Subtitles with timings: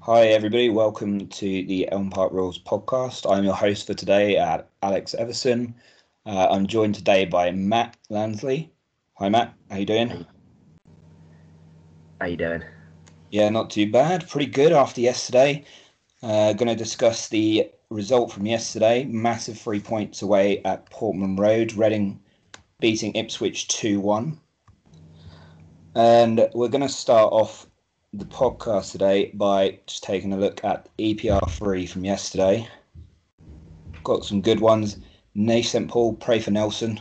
[0.00, 0.70] Hi, everybody.
[0.70, 3.30] Welcome to the Elm Park Rules podcast.
[3.30, 5.74] I'm your host for today, at Alex Everson.
[6.24, 8.70] Uh, I'm joined today by Matt Lansley.
[9.14, 9.52] Hi, Matt.
[9.68, 10.24] How you doing?
[12.20, 12.62] How you doing?
[13.30, 14.26] Yeah, not too bad.
[14.28, 15.64] Pretty good after yesterday.
[16.22, 19.04] Uh, going to discuss the result from yesterday.
[19.04, 21.74] Massive three points away at Portman Road.
[21.74, 22.20] Reading
[22.80, 24.38] beating Ipswich 2 1.
[25.96, 27.66] And we're going to start off
[28.12, 32.66] the podcast today by just taking a look at EPR 3 from yesterday.
[34.02, 34.98] Got some good ones.
[35.34, 35.88] Nath St.
[35.88, 37.00] Paul, pray for Nelson.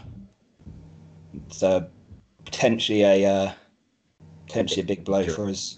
[1.34, 1.88] It's uh,
[2.44, 3.52] potentially a uh,
[4.48, 5.78] potentially a big blow for us.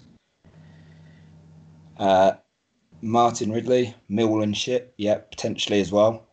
[1.96, 2.32] Uh,
[3.02, 6.26] Martin Ridley, Millwall and shit, yeah, potentially as well.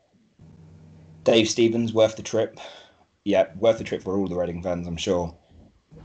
[1.23, 2.59] Dave Stevens, worth the trip.
[3.25, 5.35] Yeah, worth the trip for all the Reading fans, I'm sure.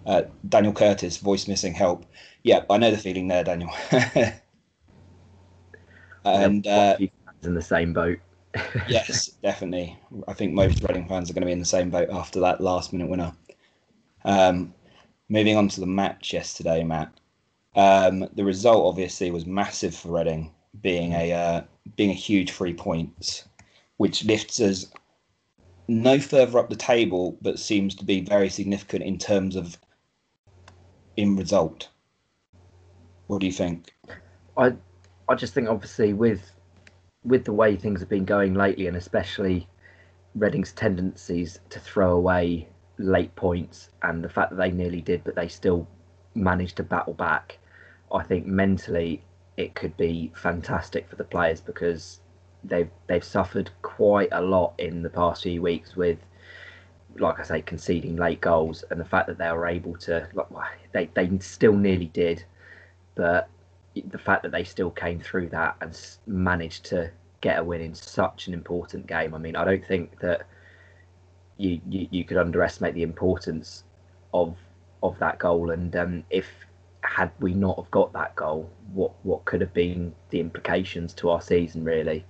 [0.05, 2.05] Uh, Daniel Curtis, voice missing, help.
[2.45, 3.71] Yeah, I know the feeling there, Daniel.
[6.25, 6.97] and uh,
[7.43, 8.19] in the same boat.
[8.89, 9.99] yes, definitely.
[10.29, 12.61] I think most Reading fans are going to be in the same boat after that
[12.61, 13.33] last minute winner.
[14.25, 14.75] Um,
[15.29, 17.13] moving on to the match yesterday, Matt.
[17.75, 21.63] Um, the result obviously was massive for Reading, being a uh,
[21.97, 23.49] being a huge three points,
[23.97, 24.93] which lifts us
[25.89, 29.79] no further up the table, but seems to be very significant in terms of
[31.17, 31.89] in result.
[33.33, 33.95] What do you think?
[34.59, 34.75] I
[35.27, 36.53] I just think obviously with
[37.25, 39.67] with the way things have been going lately, and especially
[40.35, 45.35] Reading's tendencies to throw away late points, and the fact that they nearly did, but
[45.35, 45.89] they still
[46.35, 47.59] managed to battle back.
[48.13, 49.25] I think mentally
[49.57, 52.21] it could be fantastic for the players because
[52.63, 56.19] they've they've suffered quite a lot in the past few weeks with
[57.17, 60.49] like I say, conceding late goals, and the fact that they were able to, like,
[60.93, 62.45] they they still nearly did,
[63.15, 63.49] but
[63.95, 67.11] the fact that they still came through that and managed to
[67.41, 69.35] get a win in such an important game.
[69.35, 70.47] I mean, I don't think that
[71.59, 73.85] you you, you could underestimate the importance
[74.33, 74.57] of
[75.03, 76.47] of that goal, and um, if
[77.03, 81.29] had we not have got that goal, what what could have been the implications to
[81.31, 82.25] our season really?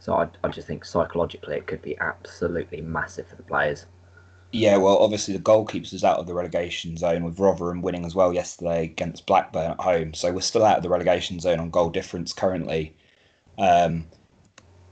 [0.00, 3.86] So I, I just think psychologically it could be absolutely massive for the players.
[4.50, 8.14] Yeah, well, obviously the goalkeepers us out of the relegation zone with Rotherham winning as
[8.14, 10.14] well yesterday against Blackburn at home.
[10.14, 12.96] So we're still out of the relegation zone on goal difference currently.
[13.58, 14.06] Um,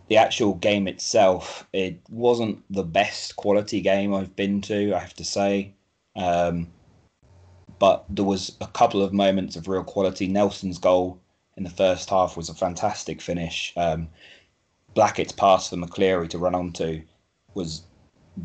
[0.09, 5.15] the actual game itself, it wasn't the best quality game I've been to, I have
[5.15, 5.73] to say.
[6.15, 6.69] Um,
[7.79, 10.29] but there was a couple of moments of real quality.
[10.29, 11.19] Nelson's goal
[11.57, 13.73] in the first half was a fantastic finish.
[13.77, 14.09] Um,
[14.95, 17.03] Blackett's pass for McCleary to run onto
[17.55, 17.83] was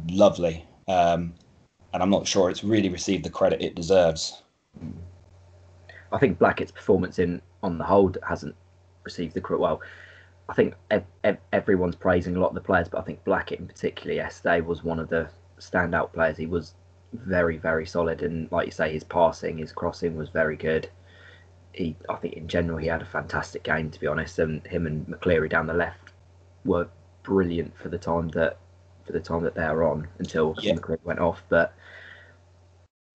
[0.10, 0.66] lovely.
[0.88, 1.34] Um,
[1.94, 4.42] and I'm not sure it's really received the credit it deserves.
[6.12, 8.56] I think Blackett's performance in on the whole hasn't
[9.04, 9.62] received the credit.
[9.62, 9.82] Well,
[10.50, 13.60] I think ev- ev- everyone's praising a lot of the players, but I think Blackett
[13.60, 16.38] in particular yesterday was one of the standout players.
[16.38, 16.74] He was
[17.14, 20.90] very, very solid, and like you say, his passing, his crossing was very good.
[21.74, 24.88] He, I think, in general, he had a fantastic game to be honest, and him
[24.88, 26.12] and McCleary down the left
[26.66, 26.88] were
[27.24, 28.58] brilliant for the time that
[29.12, 30.74] for the time that they were on until yeah.
[30.74, 31.44] McCleary went off.
[31.50, 31.74] But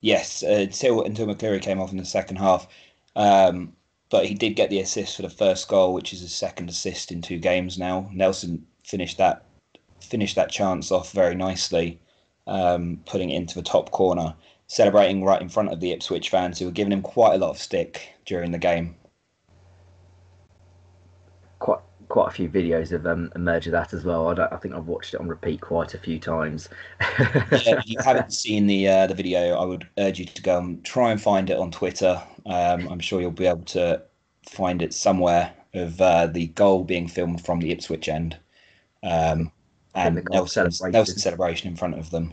[0.00, 2.68] yes, uh, until until McCleary came off in the second half.
[3.14, 3.72] Um,
[4.08, 7.10] but he did get the assist for the first goal, which is his second assist
[7.10, 8.08] in two games now.
[8.12, 9.44] Nelson finished that
[10.00, 11.98] finished that chance off very nicely,
[12.46, 14.34] um, putting it into the top corner,
[14.68, 17.50] celebrating right in front of the Ipswich fans who were giving him quite a lot
[17.50, 18.94] of stick during the game.
[22.16, 24.28] Quite a few videos have um, emerged of that as well.
[24.28, 26.70] I, I, think I've watched it on repeat quite a few times.
[27.18, 30.56] yeah, if you haven't seen the uh, the video, I would urge you to go
[30.56, 32.18] and try and find it on Twitter.
[32.46, 34.00] Um, I'm sure you'll be able to
[34.48, 38.38] find it somewhere of uh, the goal being filmed from the Ipswich end,
[39.02, 39.52] um,
[39.94, 42.32] and Nelson's, Nelson's celebration in front of them.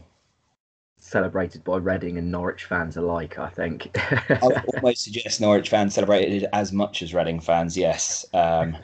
[0.98, 3.90] Celebrated by Reading and Norwich fans alike, I think.
[4.30, 7.78] I would almost suggest Norwich fans celebrated as much as Reading fans.
[7.78, 8.26] Yes.
[8.34, 8.78] Um,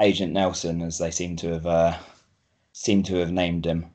[0.00, 1.96] Agent Nelson, as they seem to have uh,
[2.72, 3.86] seem to have named him.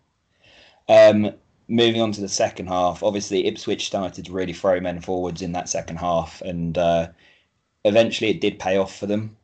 [0.87, 1.33] Um,
[1.67, 5.51] moving on to the second half, obviously Ipswich started to really throw men forwards in
[5.51, 7.07] that second half, and uh,
[7.85, 9.35] eventually it did pay off for them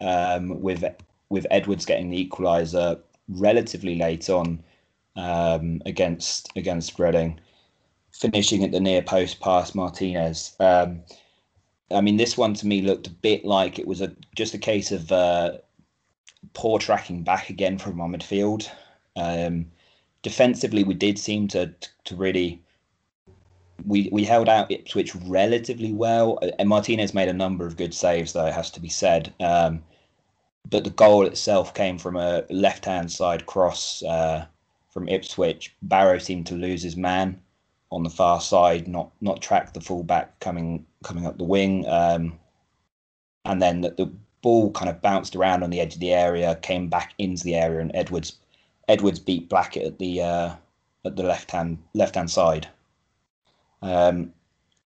[0.00, 0.84] um, with
[1.30, 4.62] with Edwards getting the equaliser relatively late on
[5.16, 7.40] um, against against Reading,
[8.12, 10.54] finishing at the near post past Martinez.
[10.60, 11.02] Um,
[11.90, 14.58] I mean, this one to me looked a bit like it was a just a
[14.58, 15.58] case of uh,
[16.52, 18.68] poor tracking back again from our midfield.
[19.16, 19.66] Um,
[20.22, 21.72] defensively, we did seem to
[22.04, 22.62] to really
[23.86, 26.38] we we held out Ipswich relatively well.
[26.58, 29.32] And Martinez made a number of good saves, though it has to be said.
[29.40, 29.82] Um,
[30.68, 34.46] but the goal itself came from a left hand side cross uh,
[34.88, 35.74] from Ipswich.
[35.82, 37.40] Barrow seemed to lose his man
[37.90, 42.38] on the far side, not not track the fullback coming coming up the wing, um,
[43.44, 44.12] and then the, the
[44.44, 47.54] ball kind of bounced around on the edge of the area, came back into the
[47.56, 48.36] area, and Edwards
[48.88, 50.54] Edwards beat Blackett at the uh,
[51.06, 52.68] at the left hand left hand side.
[53.80, 54.34] Um,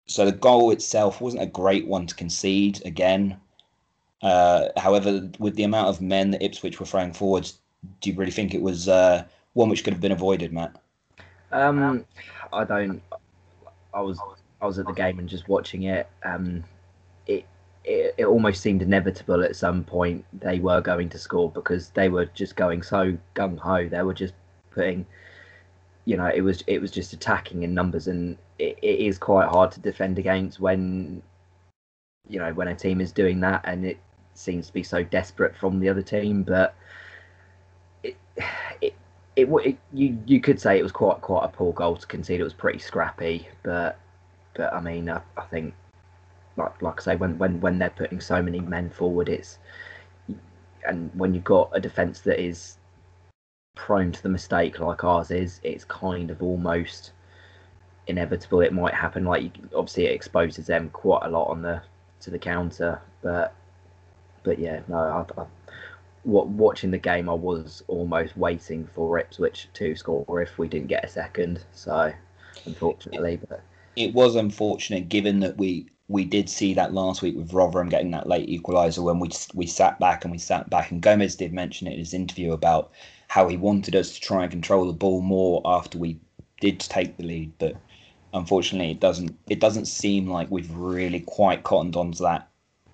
[0.06, 2.80] so the goal itself wasn't a great one to concede.
[2.84, 3.36] Again,
[4.22, 7.58] uh, however, with the amount of men that Ipswich were throwing forwards,
[8.00, 9.24] do you really think it was uh,
[9.54, 10.76] one which could have been avoided, Matt?
[11.50, 12.04] Um,
[12.52, 13.02] I don't.
[13.92, 14.20] I was
[14.60, 16.08] I was at the game and just watching it.
[16.24, 16.62] Um,
[17.26, 17.44] it,
[17.84, 22.08] it it almost seemed inevitable at some point they were going to score because they
[22.08, 23.88] were just going so gung ho.
[23.88, 24.34] They were just
[24.70, 25.06] putting,
[26.04, 29.48] you know, it was it was just attacking in numbers, and it, it is quite
[29.48, 31.22] hard to defend against when,
[32.28, 33.98] you know, when a team is doing that, and it
[34.34, 36.42] seems to be so desperate from the other team.
[36.42, 36.74] But
[38.02, 38.16] it
[38.80, 38.94] it
[39.36, 42.40] it, it you you could say it was quite quite a poor goal to concede.
[42.40, 43.98] It was pretty scrappy, but
[44.54, 45.74] but I mean I, I think
[46.60, 49.58] like like I say when when when they're putting so many men forward, it's
[50.86, 52.78] and when you've got a defence that is
[53.76, 57.12] prone to the mistake like ours is, it's kind of almost
[58.06, 59.24] inevitable it might happen.
[59.24, 61.82] Like obviously it exposes them quite a lot on the
[62.20, 63.54] to the counter, but
[64.42, 65.46] but yeah, no, I, I,
[66.24, 70.88] what watching the game, I was almost waiting for Ipswich to score if we didn't
[70.88, 71.64] get a second.
[71.72, 72.12] So,
[72.66, 73.62] unfortunately, but
[73.96, 78.10] it was unfortunate given that we we did see that last week with Rotherham getting
[78.10, 81.52] that late equaliser when we we sat back and we sat back and Gomes did
[81.52, 82.90] mention it in his interview about
[83.28, 86.18] how he wanted us to try and control the ball more after we
[86.60, 87.76] did take the lead, but
[88.34, 92.48] unfortunately it doesn't it doesn't seem like we've really quite cottoned on to that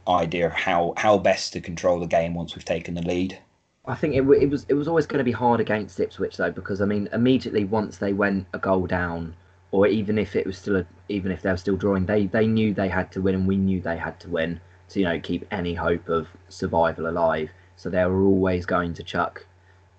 [0.07, 3.39] idea of how how best to control the game once we've taken the lead.
[3.87, 6.53] I think it, it was it was always going to be hard against Ipswich though
[6.53, 9.35] because I mean immediately once they went a goal down
[9.71, 12.47] or even if it was still a, even if they were still drawing they they
[12.47, 15.19] knew they had to win and we knew they had to win to you know
[15.21, 19.47] keep any hope of survival alive so they were always going to chuck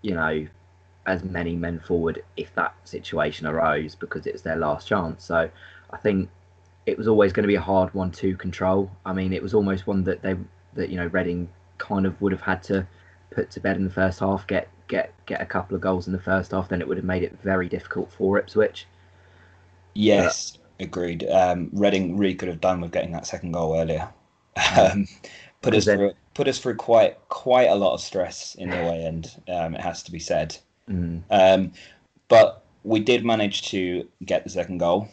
[0.01, 0.47] you know
[1.05, 5.49] as many men forward if that situation arose because it's their last chance so
[5.89, 6.29] I think
[6.85, 8.89] it was always going to be a hard one to control.
[9.05, 10.35] I mean, it was almost one that they
[10.73, 12.87] that you know Reading kind of would have had to
[13.31, 16.13] put to bed in the first half, get get get a couple of goals in
[16.13, 18.87] the first half, then it would have made it very difficult for Ipswich.
[19.97, 21.27] Yes, agreed.
[21.29, 24.09] Um, Reading really could have done with getting that second goal earlier.
[24.77, 25.07] Um,
[25.61, 28.81] put us then, through put us through quite quite a lot of stress in the
[28.81, 29.39] away end.
[29.47, 30.57] Um, it has to be said.
[30.89, 31.23] Mm.
[31.29, 31.71] Um,
[32.27, 35.09] but we did manage to get the second goal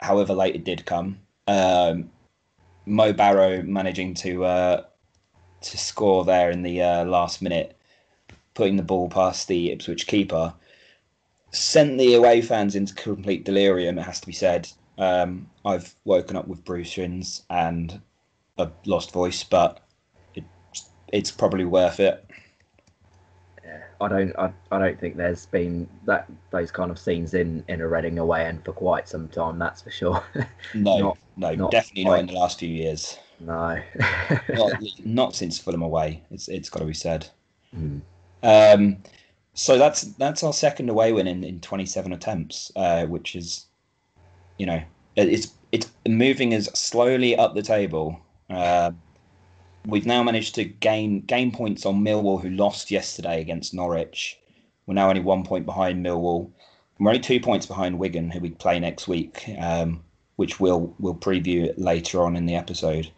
[0.00, 1.18] however late it did come.
[1.46, 2.10] Um,
[2.86, 4.84] Mo Barrow managing to uh,
[5.60, 7.76] to score there in the uh, last minute,
[8.54, 10.54] putting the ball past the Ipswich keeper,
[11.50, 13.98] sent the away fans into complete delirium.
[13.98, 14.68] It has to be said.
[14.98, 18.00] Um, I've woken up with Bruce Shins and
[18.58, 19.80] a lost voice, but
[20.34, 20.44] it,
[21.12, 22.28] it's probably worth it.
[24.00, 27.80] I don't I, I don't think there's been that those kind of scenes in in
[27.80, 29.58] a Reading away end for quite some time.
[29.58, 30.22] That's for sure.
[30.74, 32.12] No, not, no, not definitely quite.
[32.12, 33.18] not in the last few years.
[33.40, 33.80] No,
[34.50, 34.72] not,
[35.04, 36.22] not, since Fulham away.
[36.30, 37.28] It's it's got to be said.
[37.76, 38.00] Mm.
[38.42, 38.98] Um,
[39.58, 43.66] so that's that's our second away win in, in 27 attempts, uh, which is,
[44.56, 44.80] you know,
[45.16, 48.20] it's it's moving us slowly up the table.
[48.48, 48.92] Uh,
[49.84, 54.38] we've now managed to gain gain points on Millwall, who lost yesterday against Norwich.
[54.86, 56.52] We're now only one point behind Millwall.
[57.00, 60.04] We're only two points behind Wigan, who we play next week, um,
[60.36, 63.10] which we'll we'll preview later on in the episode.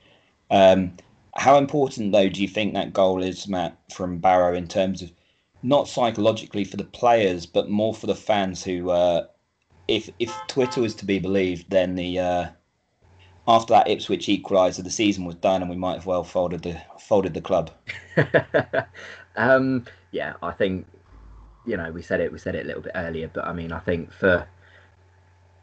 [0.51, 0.97] Um,
[1.37, 5.13] how important though do you think that goal is, Matt, from Barrow in terms of
[5.63, 9.27] not psychologically for the players, but more for the fans who, uh,
[9.89, 12.47] if if Twitter was to be believed, then the uh,
[13.49, 16.81] after that Ipswich equaliser, the season was done, and we might have well folded the
[16.99, 17.71] folded the club.
[19.37, 20.87] um, yeah, I think
[21.67, 23.73] you know we said it we said it a little bit earlier, but I mean
[23.73, 24.47] I think for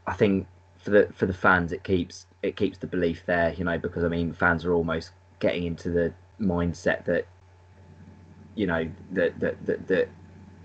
[0.05, 3.63] I think for the for the fans it keeps it keeps the belief there, you
[3.63, 7.25] know, because I mean fans are almost getting into the mindset that
[8.57, 10.09] you know that that that, that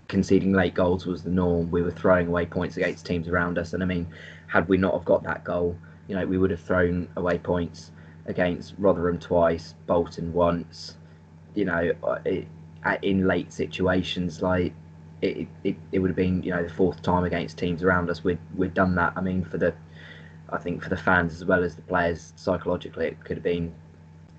[0.09, 1.71] conceding late goals was the norm.
[1.71, 4.07] We were throwing away points against teams around us, and I mean,
[4.49, 5.77] had we not have got that goal,
[6.09, 7.93] you know, we would have thrown away points
[8.27, 10.97] against Rotherham twice, Bolton once.
[11.55, 12.49] You know, uh, it,
[13.03, 14.73] in late situations, like
[15.21, 18.25] it, it, it would have been, you know, the fourth time against teams around us.
[18.25, 19.13] We'd we'd done that.
[19.17, 19.75] I mean, for the,
[20.51, 23.75] I think for the fans as well as the players, psychologically, it could have been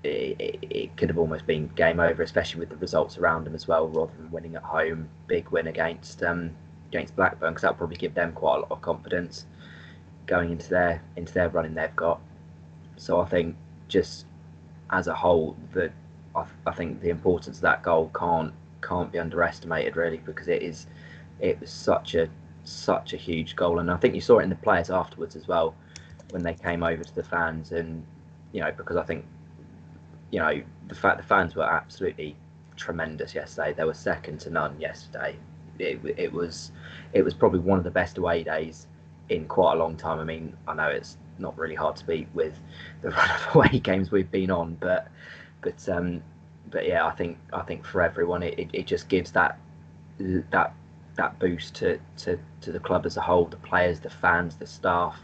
[0.04, 3.66] it, it, could have almost been game over, especially with the results around them as
[3.66, 5.08] well, rather than winning at home.
[5.26, 6.50] Big win against um,
[6.88, 9.46] against Blackburn because that'll probably give them quite a lot of confidence
[10.26, 12.20] going into their into their running they've got.
[12.96, 13.56] So I think
[13.88, 14.26] just
[14.90, 15.90] as a whole, the
[16.34, 20.62] I, I think the importance of that goal can't can't be underestimated really because it
[20.62, 20.86] is
[21.40, 22.28] it was such a
[22.64, 25.48] such a huge goal and I think you saw it in the players afterwards as
[25.48, 25.74] well
[26.30, 28.04] when they came over to the fans and
[28.52, 29.24] you know because I think
[30.34, 32.34] you know the fact the fans were absolutely
[32.76, 35.36] tremendous yesterday they were second to none yesterday
[35.78, 36.72] it, it was
[37.12, 38.88] it was probably one of the best away days
[39.28, 42.26] in quite a long time I mean I know it's not really hard to beat
[42.34, 42.58] with
[43.02, 45.06] the run of away games we've been on but
[45.62, 46.20] but um
[46.68, 49.56] but yeah I think I think for everyone it, it, it just gives that
[50.18, 50.74] that
[51.16, 54.66] that boost to, to, to the club as a whole, the players, the fans, the
[54.66, 55.16] staff.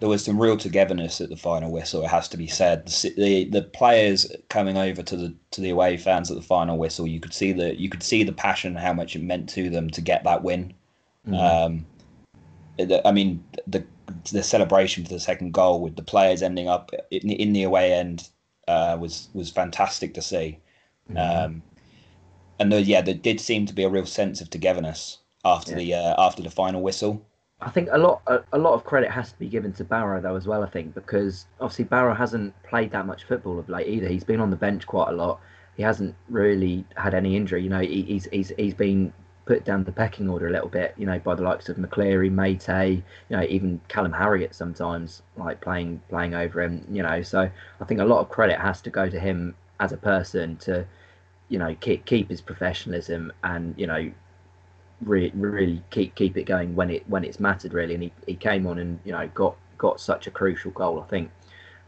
[0.00, 2.02] There was some real togetherness at the final whistle.
[2.02, 2.88] It has to be said.
[2.88, 6.78] The, the, the players coming over to the to the away fans at the final
[6.78, 9.68] whistle, you could see the you could see the passion, how much it meant to
[9.68, 10.72] them to get that win.
[11.28, 11.84] Mm-hmm.
[12.88, 13.84] Um, I mean, the
[14.32, 17.92] the celebration for the second goal with the players ending up in, in the away
[17.92, 18.28] end
[18.68, 20.58] uh, was was fantastic to see.
[21.10, 21.44] Mm-hmm.
[21.44, 21.62] Um,
[22.58, 25.78] and there, yeah, there did seem to be a real sense of togetherness after yeah.
[25.78, 27.26] the uh, after the final whistle.
[27.62, 30.20] I think a lot a, a, lot of credit has to be given to Barrow
[30.20, 30.62] though as well.
[30.62, 34.08] I think because obviously Barrow hasn't played that much football of late either.
[34.08, 35.40] He's been on the bench quite a lot.
[35.76, 37.62] He hasn't really had any injury.
[37.62, 39.12] You know, he, he's he's he's been
[39.44, 40.94] put down the pecking order a little bit.
[40.96, 45.60] You know, by the likes of McCleary, Meite, you know, even Callum Harriott sometimes like
[45.60, 46.86] playing playing over him.
[46.90, 47.50] You know, so
[47.80, 50.86] I think a lot of credit has to go to him as a person to
[51.48, 54.10] you know keep keep his professionalism and you know
[55.02, 57.94] really really keep keep it going when it when it's mattered really.
[57.94, 61.00] And he, he came on and you know got got such a crucial goal.
[61.00, 61.30] I think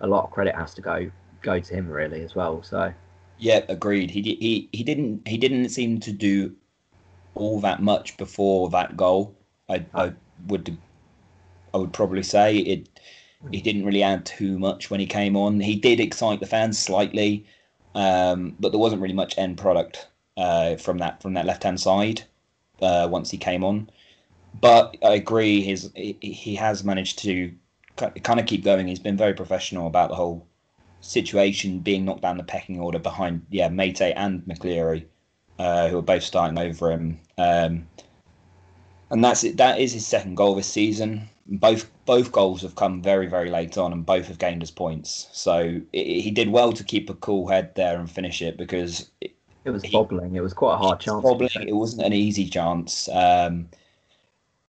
[0.00, 1.10] a lot of credit has to go
[1.42, 2.62] go to him really as well.
[2.62, 2.92] So
[3.38, 4.10] yeah agreed.
[4.10, 6.54] He he he didn't he didn't seem to do
[7.34, 9.34] all that much before that goal
[9.70, 10.12] i i
[10.48, 10.76] would
[11.74, 12.58] i would probably say.
[12.58, 12.88] It
[13.50, 15.58] he didn't really add too much when he came on.
[15.58, 17.44] He did excite the fans slightly
[17.94, 21.80] um, but there wasn't really much end product uh, from that from that left hand
[21.80, 22.22] side
[22.82, 23.88] uh, once he came on.
[24.60, 27.52] But I agree, his he has managed to
[27.96, 28.86] kind of keep going.
[28.86, 30.46] He's been very professional about the whole
[31.00, 35.04] situation, being knocked down the pecking order behind yeah Meite and McCleary,
[35.58, 37.18] uh, who are both starting over him.
[37.38, 37.86] Um,
[39.10, 39.56] and that's it.
[39.56, 43.76] That is his second goal this season both both goals have come very very late
[43.76, 47.14] on and both have gained us points so it, he did well to keep a
[47.14, 50.78] cool head there and finish it because it, it was bobbling it was quite a
[50.78, 53.08] hard chance bobbling it wasn't an easy chance.
[53.12, 53.68] Um,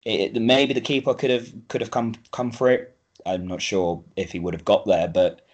[0.05, 2.97] it, maybe the keeper could have could have come come for it.
[3.25, 5.47] I'm not sure if he would have got there but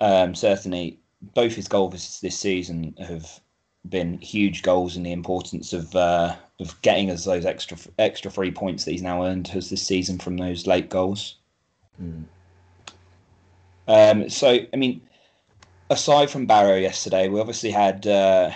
[0.00, 0.98] um, certainly
[1.34, 3.40] both his goals this season have
[3.88, 8.50] been huge goals in the importance of uh, of getting us those extra extra three
[8.50, 11.36] points that he's now earned us this season from those late goals.
[12.02, 12.24] Mm.
[13.88, 15.00] Um, so, I mean,
[15.90, 18.50] aside from Barrow yesterday, we obviously had uh,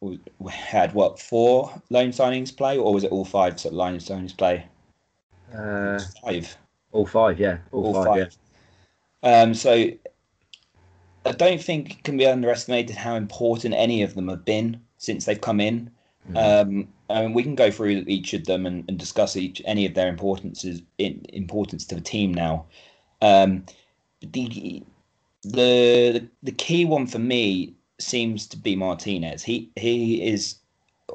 [0.00, 0.18] we
[0.50, 4.66] had what four loan signings play, or was it all five so loan signings play?
[5.54, 6.56] Uh, five.
[6.92, 7.58] All five, yeah.
[7.72, 8.36] All, all five, five.
[9.22, 9.42] Yeah.
[9.42, 9.90] Um, so
[11.26, 15.24] I don't think it can be underestimated how important any of them have been since
[15.24, 15.90] they've come in.
[16.30, 16.36] Mm-hmm.
[16.36, 19.86] Um, I mean, we can go through each of them and, and discuss each any
[19.86, 22.66] of their importances in, importance to the team now.
[23.22, 23.64] Um,
[24.20, 24.84] the,
[25.42, 29.42] the the key one for me seems to be Martinez.
[29.42, 30.56] He he is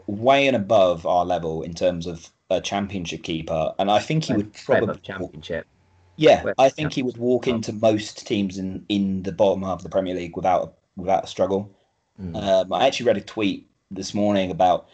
[0.07, 4.33] way and above our level in terms of a championship keeper, and I think he
[4.33, 5.67] would probably championship.
[6.15, 9.83] Yeah, I think he would walk into most teams in, in the bottom half of
[9.83, 11.75] the Premier League without without a struggle.
[12.21, 12.35] Mm.
[12.35, 14.87] Um, I actually read a tweet this morning about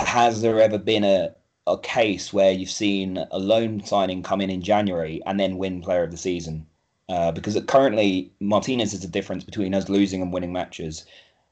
[0.00, 1.34] has there ever been a
[1.66, 5.80] a case where you've seen a loan signing come in in January and then win
[5.80, 6.66] Player of the Season?
[7.08, 11.04] Uh, because currently Martinez is the difference between us losing and winning matches,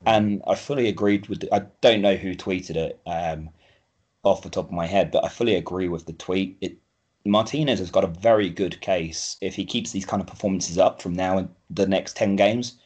[0.06, 1.40] and I fully agreed with.
[1.40, 3.50] The, I don't know who tweeted it um,
[4.23, 6.56] off the top of my head, but I fully agree with the tweet.
[6.61, 6.78] It
[7.25, 11.00] Martinez has got a very good case if he keeps these kind of performances up
[11.00, 12.78] from now and the next 10 games.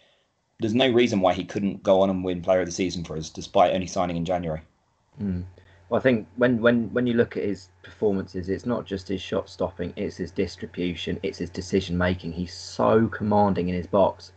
[0.61, 3.17] There's no reason why he couldn't go on and win player of the season for
[3.17, 4.61] us despite only signing in January.
[5.21, 5.45] Mm.
[5.89, 9.23] Well, I think when, when, when you look at his performances, it's not just his
[9.23, 12.33] shot stopping, it's his distribution, it's his decision making.
[12.33, 14.33] He's so commanding in his box.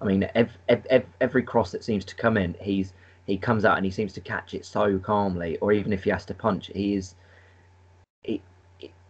[0.00, 2.92] I mean, every, every, every cross that seems to come in, he's
[3.26, 5.58] he comes out and he seems to catch it so calmly.
[5.58, 7.14] Or even if he has to punch, he is
[8.22, 8.42] he,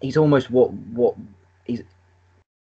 [0.00, 1.14] he's almost what what
[1.64, 1.82] he's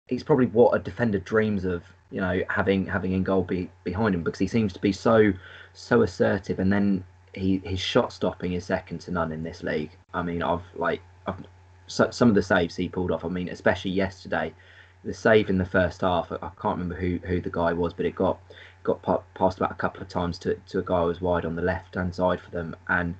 [0.08, 1.84] he's probably what a defender dreams of.
[2.12, 5.34] You know, having having in goal be, behind him because he seems to be so
[5.74, 7.04] so assertive, and then
[7.34, 9.92] he his shot stopping is second to none in this league.
[10.14, 11.44] I mean, I've like I've,
[11.88, 13.26] so, some of the saves he pulled off.
[13.26, 14.54] I mean, especially yesterday,
[15.04, 16.32] the save in the first half.
[16.32, 18.40] I can't remember who, who the guy was, but it got
[18.84, 19.02] got
[19.34, 21.62] passed about a couple of times to to a guy who was wide on the
[21.62, 23.16] left hand side for them, and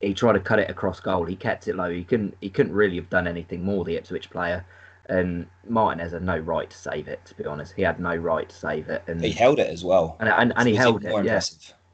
[0.00, 1.24] he tried to cut it across goal.
[1.24, 1.90] He kept it low.
[1.90, 3.84] He couldn't he couldn't really have done anything more.
[3.84, 4.64] The Ipswich player.
[5.08, 7.24] And Martinez had no right to save it.
[7.26, 9.84] To be honest, he had no right to save it, and he held it as
[9.84, 10.16] well.
[10.18, 11.40] And and, and he held it, yeah,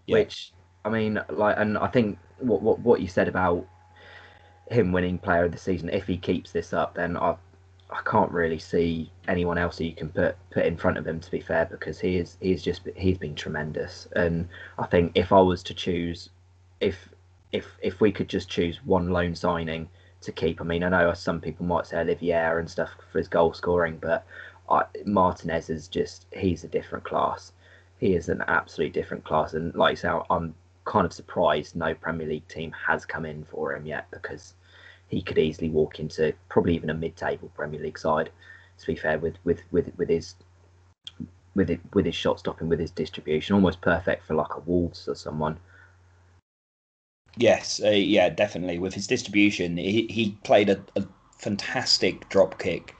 [0.06, 0.14] yeah.
[0.14, 3.66] Which I mean, like, and I think what what what you said about
[4.70, 7.36] him winning Player of the Season, if he keeps this up, then I
[7.90, 11.20] I can't really see anyone else who you can put put in front of him.
[11.20, 14.48] To be fair, because he is he's just he's been tremendous, and
[14.78, 16.30] I think if I was to choose,
[16.80, 17.08] if
[17.52, 19.88] if if we could just choose one loan signing
[20.22, 23.28] to keep, I mean, I know some people might say Oliveira and stuff for his
[23.28, 24.24] goal scoring, but
[24.70, 27.52] I, Martinez is just he's a different class.
[27.98, 31.94] He is an absolutely different class, and like I say, I'm kind of surprised no
[31.94, 34.54] Premier League team has come in for him yet because
[35.08, 38.30] he could easily walk into probably even a mid-table Premier League side.
[38.78, 40.34] To be fair, with with with with his
[41.54, 45.06] with it with his shot stopping, with his distribution, almost perfect for like a Wolves
[45.06, 45.58] or someone.
[47.36, 48.78] Yes, uh, yeah, definitely.
[48.78, 51.04] With his distribution, he he played a, a
[51.38, 52.94] fantastic drop kick.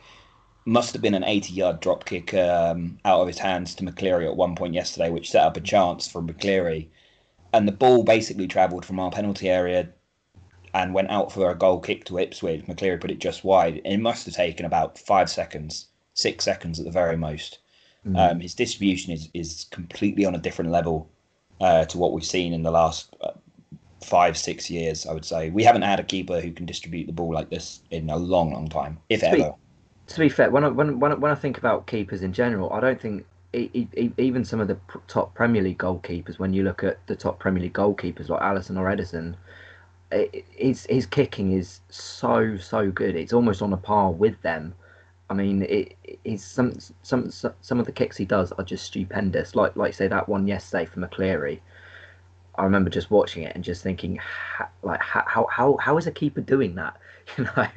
[0.64, 4.26] Must have been an 80 yard drop kick um, out of his hands to McCleary
[4.26, 6.88] at one point yesterday, which set up a chance for McCleary.
[7.52, 9.88] And the ball basically travelled from our penalty area
[10.74, 12.64] and went out for a goal kick to Ipswich.
[12.66, 13.82] McCleary put it just wide.
[13.84, 17.58] It must have taken about five seconds, six seconds at the very most.
[18.06, 18.16] Mm-hmm.
[18.16, 21.10] Um, his distribution is, is completely on a different level
[21.60, 23.32] uh, to what we've seen in the last uh,
[24.02, 25.50] five, six years, I would say.
[25.50, 28.52] We haven't had a keeper who can distribute the ball like this in a long,
[28.52, 29.36] long time, if to ever.
[29.36, 29.50] Be,
[30.14, 32.80] to be fair, when I, when, when, when I think about keepers in general, I
[32.80, 34.78] don't think even some of the
[35.08, 38.78] top Premier League goalkeepers, when you look at the top Premier League goalkeepers like Alisson
[38.78, 39.34] or Ederson,
[40.50, 43.16] his his kicking is so so good.
[43.16, 44.74] It's almost on a par with them.
[45.30, 45.66] I mean,
[46.24, 49.54] it's some some some of the kicks he does are just stupendous.
[49.54, 51.60] Like like say that one yesterday for McCleary.
[52.56, 54.20] I remember just watching it and just thinking,
[54.82, 56.96] like how how how is a keeper doing that?
[57.38, 57.68] You know,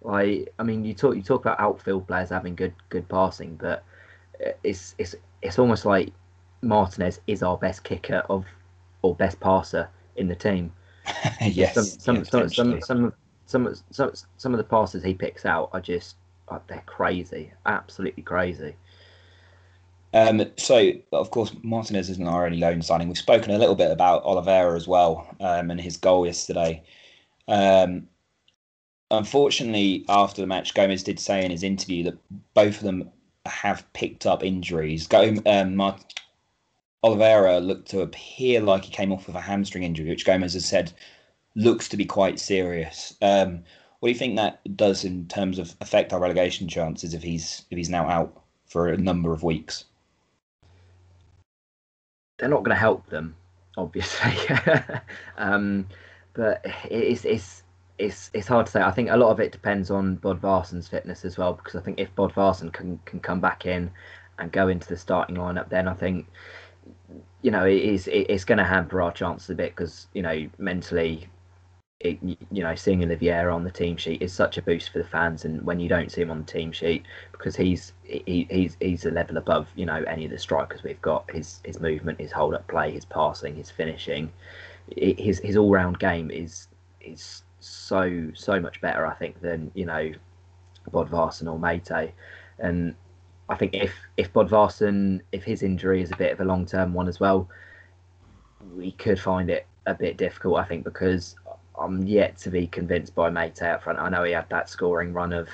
[0.00, 3.84] like I mean, you talk you talk about outfield players having good good passing, but
[4.62, 6.12] it's it's it's almost like
[6.62, 8.44] Martinez is our best kicker of
[9.02, 10.72] or best passer in the team
[11.40, 11.74] yes.
[11.74, 13.12] Some some, yeah, some, some, some,
[13.46, 16.16] some, some, some of the passes he picks out are just
[16.48, 18.74] uh, they're crazy, absolutely crazy.
[20.14, 23.08] Um, so, of course, Martinez isn't our only loan signing.
[23.08, 26.82] We've spoken a little bit about Oliveira as well um, and his goal yesterday.
[27.48, 28.08] Um,
[29.10, 32.18] unfortunately, after the match, Gomes did say in his interview that
[32.54, 33.10] both of them
[33.48, 35.06] have picked up injuries.
[35.06, 35.94] Go, um,
[37.02, 40.64] Oliveira looked to appear like he came off with a hamstring injury, which Gomes has
[40.64, 40.92] said
[41.54, 43.14] looks to be quite serious.
[43.22, 43.62] Um,
[44.00, 47.64] what do you think that does in terms of affect our relegation chances if he's
[47.70, 49.84] if he's now out for a number of weeks?
[52.38, 53.34] They're not going to help them,
[53.78, 54.36] obviously,
[55.38, 55.86] um,
[56.34, 57.62] but it's it's
[57.98, 58.82] it's it's hard to say.
[58.82, 61.98] I think a lot of it depends on Bodvarsson's fitness as well, because I think
[62.00, 63.90] if Bodvarsson can can come back in
[64.38, 66.26] and go into the starting lineup, then I think
[67.42, 70.22] you know, it is it, it's going to hamper our chances a bit because you
[70.22, 71.28] know mentally,
[72.00, 75.08] it, you know, seeing Oliveira on the team sheet is such a boost for the
[75.08, 78.76] fans, and when you don't see him on the team sheet because he's he, he's
[78.80, 81.30] he's a level above you know any of the strikers we've got.
[81.30, 84.32] His his movement, his hold up play, his passing, his finishing,
[84.96, 86.68] his his all round game is
[87.00, 90.12] is so so much better, I think, than you know
[90.90, 92.12] Bodvarsson or Meite,
[92.58, 92.94] and
[93.48, 96.94] I think if if Bodvarsson, if his injury is a bit of a long term
[96.94, 97.48] one as well,
[98.74, 100.58] we could find it a bit difficult.
[100.58, 101.36] I think because
[101.78, 103.98] I'm yet to be convinced by Meite up front.
[103.98, 105.48] I know he had that scoring run of,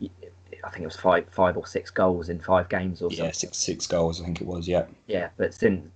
[0.00, 3.26] I think it was five five or six goals in five games or something.
[3.26, 4.20] Yeah, six six goals.
[4.20, 4.68] I think it was.
[4.68, 4.86] Yeah.
[5.06, 5.88] Yeah, but since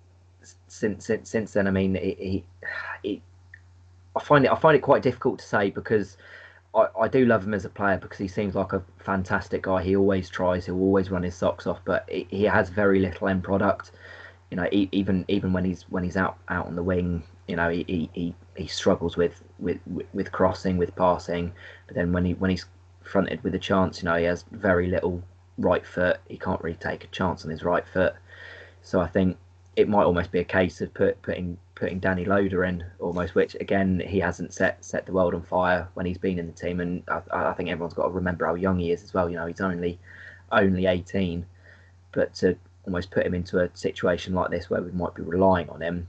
[0.68, 2.44] since since, since then, I mean, he,
[3.02, 3.22] he,
[4.18, 6.16] I find it I find it quite difficult to say because
[6.74, 9.82] I, I do love him as a player because he seems like a fantastic guy.
[9.82, 10.66] He always tries.
[10.66, 13.92] He'll always run his socks off, but he, he has very little end product.
[14.50, 17.56] You know, he, even even when he's when he's out out on the wing, you
[17.56, 19.78] know, he, he, he struggles with, with
[20.12, 21.52] with crossing, with passing.
[21.86, 22.66] But then when he when he's
[23.02, 25.22] fronted with a chance, you know, he has very little
[25.58, 26.18] right foot.
[26.28, 28.14] He can't really take a chance on his right foot.
[28.82, 29.36] So I think
[29.76, 33.54] it might almost be a case of put, putting putting Danny Loader in almost, which
[33.60, 36.80] again he hasn't set set the world on fire when he's been in the team,
[36.80, 39.30] and I, I think everyone's got to remember how young he is as well.
[39.30, 39.98] You know, he's only
[40.50, 41.46] only 18,
[42.12, 45.68] but to almost put him into a situation like this where we might be relying
[45.68, 46.08] on him,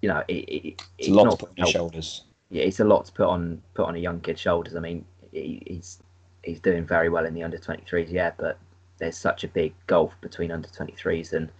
[0.00, 2.24] you know, it, it, it's, a lot to put on his shoulders.
[2.48, 4.74] Yeah, it's a lot to put on put on a young kid's shoulders.
[4.76, 6.02] I mean, he, he's
[6.42, 8.58] he's doing very well in the under 23s, yeah, but
[8.98, 11.50] there's such a big gulf between under 23s and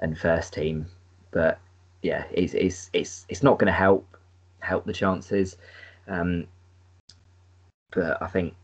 [0.00, 0.86] and first team.
[1.30, 1.58] But
[2.02, 4.06] yeah, it's it's it's it's not going to help
[4.60, 5.56] help the chances.
[6.08, 6.46] Um,
[7.92, 8.54] but I think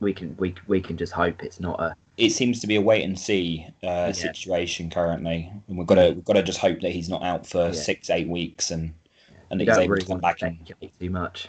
[0.00, 1.94] we can we we can just hope it's not a.
[2.16, 4.12] It seems to be a wait and see uh, yeah.
[4.12, 7.46] situation currently, and we've got to we've got to just hope that he's not out
[7.46, 7.72] for yeah.
[7.72, 8.92] six eight weeks and
[9.50, 10.58] and that he's able really to come back in
[11.00, 11.48] too much.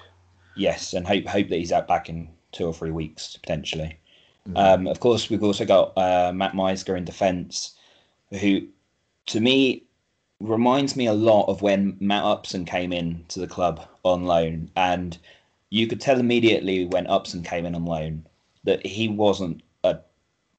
[0.55, 3.99] Yes, and hope hope that he's out back in two or three weeks potentially.
[4.47, 4.57] Mm-hmm.
[4.57, 7.75] Um, of course, we've also got uh, Matt Miazga in defence,
[8.29, 8.67] who,
[9.27, 9.83] to me,
[10.39, 14.69] reminds me a lot of when Matt Upson came in to the club on loan,
[14.75, 15.17] and
[15.69, 18.25] you could tell immediately when Upson came in on loan
[18.63, 19.99] that he wasn't a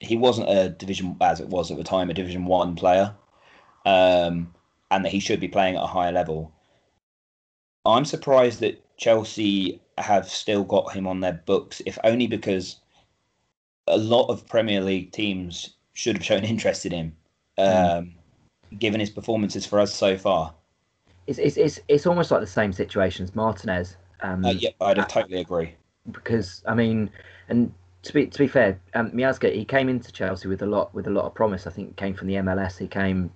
[0.00, 3.14] he wasn't a division as it was at the time a Division One player,
[3.84, 4.52] um,
[4.90, 6.52] and that he should be playing at a higher level.
[7.84, 12.76] I'm surprised that Chelsea have still got him on their books, if only because
[13.86, 17.16] a lot of Premier League teams should have shown interest in him,
[17.58, 17.64] hmm.
[17.64, 18.12] um, mm.
[18.78, 20.52] Given his performances for us so far.
[21.26, 23.96] It's, it's, it's, it's almost like the same situation as Martinez.
[24.20, 25.74] Um, uh, yeah, I'd totally agree.
[26.10, 27.10] Because I mean,
[27.48, 30.94] and to be to be fair, um, Miazga he came into Chelsea with a lot
[30.94, 31.66] with a lot of promise.
[31.66, 32.78] I think came from the MLS.
[32.78, 33.32] He came.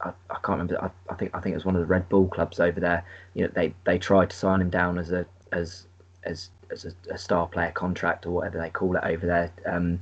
[0.00, 0.82] I, I can't remember.
[0.82, 3.04] I, I, think I think it was one of the Red Bull clubs over there.
[3.34, 5.86] You know, they they tried to sign him down as a as
[6.24, 10.00] as as a, a, star player contract or whatever they call it over there, um,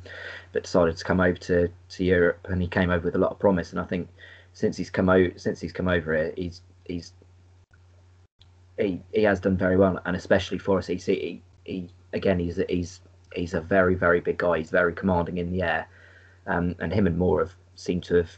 [0.53, 3.31] but decided to come over to, to Europe and he came over with a lot
[3.31, 3.70] of promise.
[3.70, 4.09] And I think
[4.57, 7.12] since he's come out since he's come over here, he's he's
[8.79, 12.59] he, he has done very well, and especially for us, he, he, he again he's
[12.71, 13.01] he's
[13.35, 14.57] he's a very very big guy.
[14.57, 15.87] He's very commanding in the air,
[16.47, 18.31] um, and him and Moore have seemed to have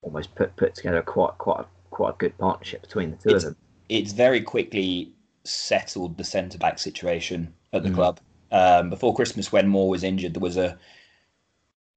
[0.00, 3.44] almost put put together quite quite a, quite a good partnership between the two it's,
[3.44, 3.56] of them.
[3.90, 5.12] It's very quickly
[5.44, 7.96] settled the centre back situation at the mm.
[7.96, 8.18] club.
[8.50, 10.78] Um, before Christmas, when Moore was injured, there was a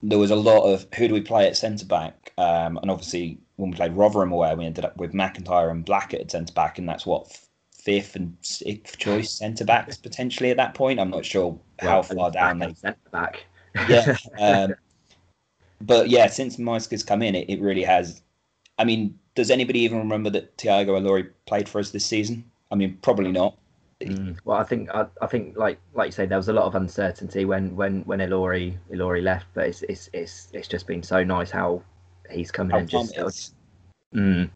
[0.09, 3.39] there was a lot of who do we play at centre back, um, and obviously
[3.55, 6.77] when we played Rotherham away, we ended up with McIntyre and Blackett at centre back,
[6.77, 7.35] and that's what
[7.71, 10.99] fifth and sixth choice centre backs potentially at that point.
[10.99, 13.45] I'm not sure how far down they centre back.
[13.89, 14.75] yeah, um,
[15.81, 18.21] but yeah, since Miazga's come in, it, it really has.
[18.77, 22.43] I mean, does anybody even remember that Tiago Ilori played for us this season?
[22.71, 23.57] I mean, probably not.
[24.11, 24.37] Mm.
[24.45, 26.75] Well, I think I, I think like like you say, there was a lot of
[26.75, 31.23] uncertainty when when when Ilori Ilori left, but it's it's it's it's just been so
[31.23, 31.81] nice how
[32.29, 33.55] he's come in and just.
[34.13, 34.49] Mm,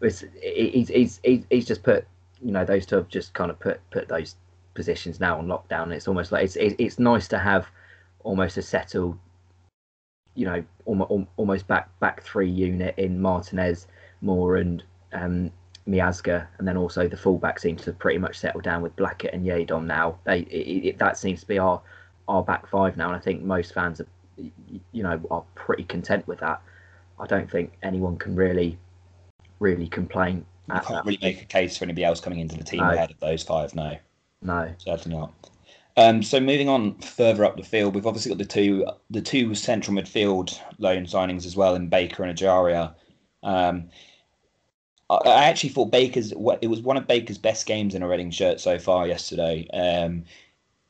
[0.00, 2.06] it's, he's, he's he's he's just put
[2.42, 4.36] you know those two have just kind of put put those
[4.74, 5.92] positions now on lockdown.
[5.92, 7.66] It's almost like it's it's nice to have
[8.24, 9.18] almost a settled,
[10.34, 13.86] you know, almost almost back back three unit in Martinez,
[14.20, 14.82] Moore, and
[15.12, 15.50] um,
[15.88, 19.46] Miazga, and then also the fullback seems to pretty much settle down with Blackett and
[19.46, 20.18] Yiadom now.
[20.24, 21.80] They it, it, that seems to be our
[22.28, 26.26] our back five now, and I think most fans are you know are pretty content
[26.26, 26.60] with that.
[27.18, 28.78] I don't think anyone can really
[29.60, 30.44] really complain.
[30.68, 32.90] You can't really make a case for anybody else coming into the team no.
[32.90, 33.72] ahead of those five.
[33.74, 33.96] No,
[34.42, 35.32] no, certainly not.
[35.96, 39.54] Um, so moving on further up the field, we've obviously got the two the two
[39.54, 42.94] central midfield loan signings as well in Baker and Ejaria.
[43.42, 43.88] Um,
[45.08, 48.60] I actually thought Baker's it was one of Baker's best games in a Reading shirt
[48.60, 49.68] so far yesterday.
[49.72, 50.24] Um,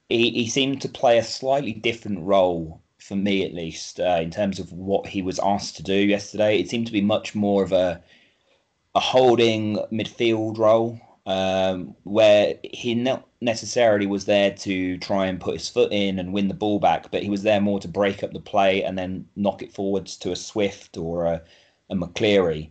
[0.08, 4.30] he, he seemed to play a slightly different role for me, at least, uh, in
[4.30, 6.58] terms of what he was asked to do yesterday.
[6.58, 8.02] It seemed to be much more of a
[8.94, 15.52] a holding midfield role, um, where he not necessarily was there to try and put
[15.54, 18.22] his foot in and win the ball back, but he was there more to break
[18.22, 21.42] up the play and then knock it forwards to a Swift or a,
[21.90, 22.70] a McCleary.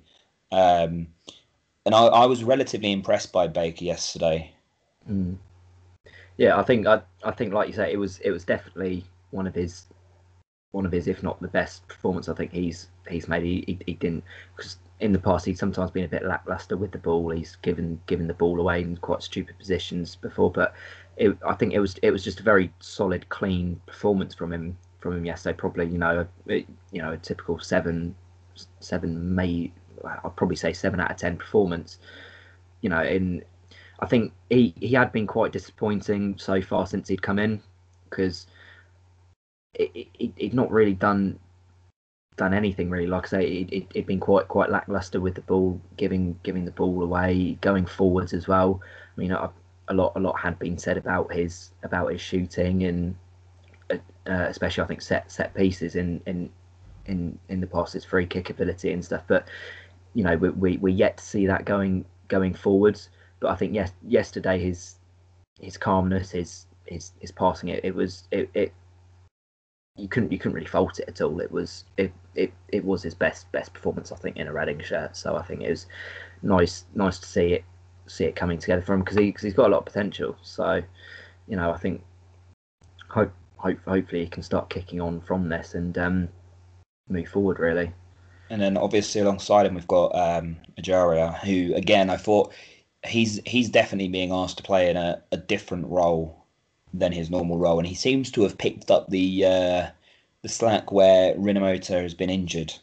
[0.51, 1.07] Um,
[1.85, 4.51] and I, I was relatively impressed by Baker yesterday.
[5.09, 5.37] Mm.
[6.37, 9.47] Yeah, I think I, I think like you say, it was it was definitely one
[9.47, 9.85] of his
[10.71, 13.43] one of his, if not the best performance I think he's he's made.
[13.43, 14.23] He, he, he didn't
[14.55, 17.29] because in the past he's sometimes been a bit lackluster with the ball.
[17.29, 20.73] He's given given the ball away in quite stupid positions before, but
[21.17, 24.77] it, I think it was it was just a very solid, clean performance from him
[24.99, 25.55] from him yesterday.
[25.55, 28.15] Probably you know a, you know a typical seven
[28.79, 29.71] seven may
[30.03, 31.99] I'd probably say seven out of ten performance.
[32.81, 33.43] You know, in
[33.99, 37.61] I think he he had been quite disappointing so far since he'd come in
[38.09, 38.47] because
[39.73, 41.39] it, it, he'd not really done
[42.37, 43.07] done anything really.
[43.07, 46.65] Like I say, it, it, it'd been quite quite lackluster with the ball, giving giving
[46.65, 48.81] the ball away, going forwards as well.
[49.15, 49.51] I mean, a,
[49.87, 53.15] a lot a lot had been said about his about his shooting and
[53.89, 56.49] uh, especially I think set set pieces in in
[57.05, 59.23] in in the past, his free kick ability and stuff.
[59.27, 59.47] But
[60.15, 63.09] you know, we, we we're yet to see that going going forwards.
[63.39, 64.95] But I think yes, yesterday his
[65.59, 68.73] his calmness, his his his passing it, it was it, it
[69.97, 71.39] you couldn't you couldn't really fault it at all.
[71.41, 74.81] It was it, it it was his best best performance I think in a Reading
[74.81, 75.15] shirt.
[75.17, 75.85] So I think it was
[76.41, 77.65] nice nice to see it
[78.07, 80.37] see it coming together for him because he cause he's got a lot of potential.
[80.41, 80.81] So
[81.47, 82.01] you know I think
[83.09, 86.29] hope hope hopefully he can start kicking on from this and um,
[87.09, 87.91] move forward really.
[88.49, 92.53] And then obviously alongside him we've got um, Ejaria, who again I thought
[93.05, 96.45] he's he's definitely being asked to play in a, a different role
[96.93, 99.87] than his normal role, and he seems to have picked up the uh,
[100.41, 102.73] the slack where Rinomhota has been injured.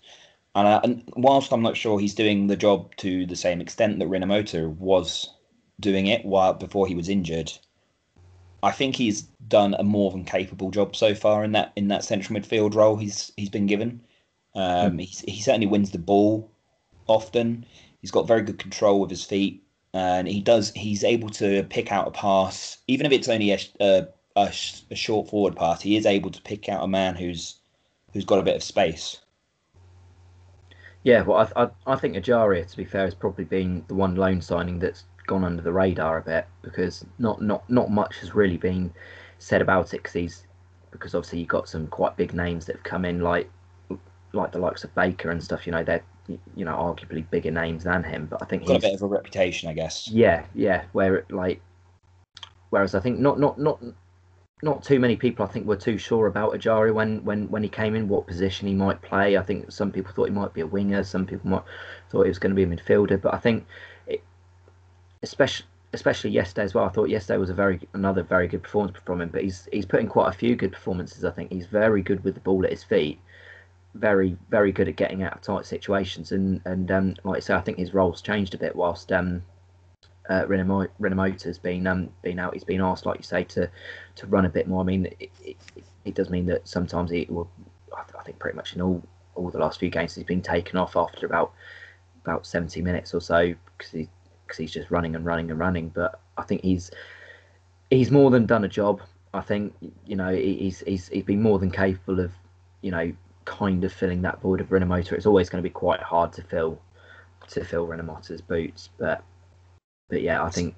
[0.54, 3.98] And, uh, and, whilst I'm not sure he's doing the job to the same extent
[3.98, 5.32] that Rinomhota was
[5.80, 7.52] doing it while before he was injured,
[8.62, 12.04] I think he's done a more than capable job so far in that in that
[12.04, 14.00] central midfield role he's he's been given.
[14.54, 16.50] Um, he he certainly wins the ball
[17.06, 17.64] often.
[18.00, 19.62] He's got very good control with his feet
[19.94, 20.72] and he does.
[20.74, 24.52] He's able to pick out a pass, even if it's only a, a, a,
[24.90, 25.80] a short forward pass.
[25.80, 27.60] He is able to pick out a man who's
[28.12, 29.18] who's got a bit of space.
[31.04, 34.14] Yeah, well, I, I, I think Ejaria, to be fair, has probably been the one
[34.14, 38.34] loan signing that's gone under the radar a bit because not not not much has
[38.34, 38.92] really been
[39.38, 40.46] said about it because he's
[40.90, 43.50] because obviously you've got some quite big names that have come in like
[44.32, 45.66] like the likes of Baker and stuff.
[45.66, 48.82] You know, they're you know arguably bigger names than him, but I think got he's
[48.82, 50.08] got a bit of a reputation, I guess.
[50.08, 50.84] Yeah, yeah.
[50.92, 51.60] Where it, like,
[52.70, 53.82] whereas I think not not not
[54.62, 57.68] not too many people I think were too sure about Ajari when when when he
[57.68, 59.36] came in, what position he might play.
[59.36, 61.64] I think some people thought he might be a winger, some people might
[62.10, 63.66] thought he was going to be a midfielder, but I think
[64.06, 64.22] it,
[65.22, 66.86] especially especially yesterday as well.
[66.86, 69.28] I thought yesterday was a very another very good performance from him.
[69.28, 71.24] But he's he's put in quite a few good performances.
[71.24, 73.20] I think he's very good with the ball at his feet
[73.94, 76.32] very very good at getting out of tight situations.
[76.32, 79.42] And and um, like I say I think his role's changed a bit whilst um
[80.30, 82.54] uh, Rinomhota's been um been out.
[82.54, 83.70] He's been asked like you say to
[84.16, 84.80] to run a bit more.
[84.80, 85.56] I mean it, it,
[86.04, 87.50] it does mean that sometimes he will
[87.96, 89.02] I think pretty much in all
[89.34, 91.52] all the last few games he's been taken off after about
[92.24, 94.08] about 70 minutes or so because he
[94.46, 95.88] because he's just running and running and running.
[95.88, 96.90] But I think he's
[97.90, 99.02] he's more than done a job
[99.34, 99.74] I think.
[100.06, 102.32] You know he's he's he's been more than capable of
[102.80, 103.12] you know
[103.44, 105.12] kind of filling that void of Rinomhota.
[105.12, 106.80] It's always going to be quite hard to fill
[107.48, 109.22] to fill Rinomhota's boots, but
[110.08, 110.74] but yeah, I think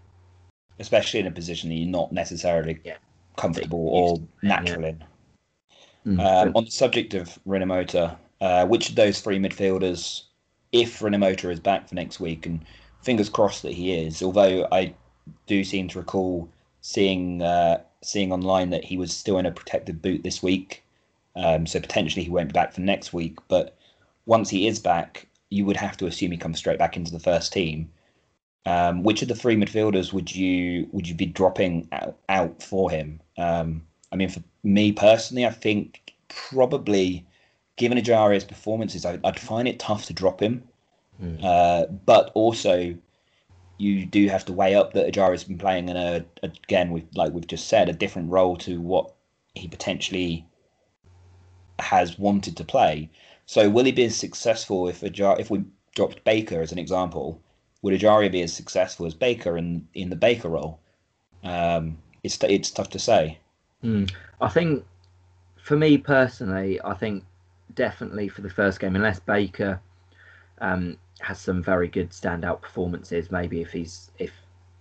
[0.79, 2.97] especially in a position that you're not necessarily yeah.
[3.37, 4.89] comfortable or natural yeah.
[4.89, 5.05] in.
[6.07, 6.53] Mm, um.
[6.55, 10.23] On the subject of Rinomhota, uh, which of those three midfielders,
[10.73, 12.65] if Rinomhota is back for next week, and
[13.03, 14.95] fingers crossed that he is, although I
[15.47, 16.49] do seem to recall
[16.81, 20.84] seeing uh, seeing online that he was still in a protected boot this week.
[21.37, 23.39] Um, so potentially he won't be back for next week.
[23.49, 23.77] But
[24.27, 27.21] once he is back, you would have to assume he comes straight back into the
[27.21, 27.91] first team.
[28.67, 32.91] Um, which of the three midfielders would you would you be dropping out, out for
[32.91, 33.21] him?
[33.37, 37.27] Um, I mean, for me personally, I think probably
[37.77, 40.63] given Ajari's performances, I, would find it tough to drop him.
[41.23, 41.45] Mm.
[41.45, 42.97] Uh, but also,
[43.77, 47.33] you do have to weigh up that Ajari's been playing in a again, with like
[47.33, 49.15] we've just said, a different role to what
[49.55, 50.47] he potentially
[51.79, 53.11] has wanted to play.
[53.47, 57.41] So will he be as successful if Ajar if we dropped Baker as an example?
[57.83, 60.81] Would Ejaria be as successful as Baker in in the Baker role?
[61.43, 63.39] Um, it's it's tough to say.
[63.83, 64.11] Mm.
[64.41, 64.85] I think
[65.63, 67.25] for me personally, I think
[67.75, 69.81] definitely for the first game, unless Baker
[70.59, 74.33] um, has some very good standout performances, maybe if he's if